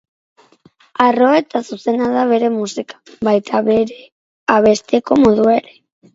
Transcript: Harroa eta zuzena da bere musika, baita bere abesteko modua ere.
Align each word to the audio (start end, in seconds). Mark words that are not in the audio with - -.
Harroa 1.03 1.35
eta 1.41 1.61
zuzena 1.75 2.07
da 2.13 2.23
bere 2.31 2.49
musika, 2.55 2.99
baita 3.31 3.63
bere 3.69 4.01
abesteko 4.57 5.21
modua 5.27 5.55
ere. 5.63 5.81